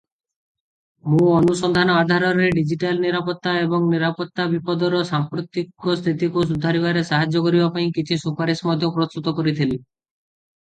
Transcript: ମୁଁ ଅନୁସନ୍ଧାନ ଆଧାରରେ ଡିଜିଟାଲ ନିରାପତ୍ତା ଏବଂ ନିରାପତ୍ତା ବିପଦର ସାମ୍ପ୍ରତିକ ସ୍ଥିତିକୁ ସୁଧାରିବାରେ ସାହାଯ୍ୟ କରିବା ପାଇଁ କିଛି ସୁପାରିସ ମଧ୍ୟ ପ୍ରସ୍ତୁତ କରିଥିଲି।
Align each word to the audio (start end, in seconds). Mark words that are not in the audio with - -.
ମୁଁ 1.15 1.25
ଅନୁସନ୍ଧାନ 1.39 1.97
ଆଧାରରେ 2.03 2.47
ଡିଜିଟାଲ 2.55 3.03
ନିରାପତ୍ତା 3.03 3.53
ଏବଂ 3.67 3.85
ନିରାପତ୍ତା 3.91 4.47
ବିପଦର 4.55 5.03
ସାମ୍ପ୍ରତିକ 5.11 5.97
ସ୍ଥିତିକୁ 6.01 6.47
ସୁଧାରିବାରେ 6.53 7.07
ସାହାଯ୍ୟ 7.13 7.45
କରିବା 7.49 7.69
ପାଇଁ 7.79 7.93
କିଛି 8.01 8.19
ସୁପାରିସ 8.25 8.69
ମଧ୍ୟ 8.73 8.91
ପ୍ରସ୍ତୁତ 8.99 9.35
କରିଥିଲି। 9.41 9.79